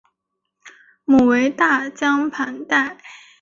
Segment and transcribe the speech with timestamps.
[1.05, 2.97] 母为大江磐代。